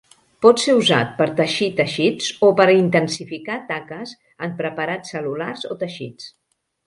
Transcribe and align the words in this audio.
Pot 0.43 0.61
ser 0.61 0.73
usat 0.77 1.11
per 1.17 1.27
teixir 1.39 1.67
teixits 1.79 2.29
o 2.47 2.49
per 2.61 2.65
intensificar 2.77 3.59
taques 3.69 4.13
en 4.47 4.57
preparats 4.63 5.15
cel·lulars 5.17 5.69
o 5.77 5.81
teixits. 5.85 6.33